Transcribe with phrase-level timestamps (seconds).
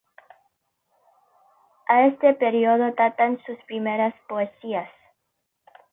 [1.87, 4.89] A este periodo datan sus primeras poesías.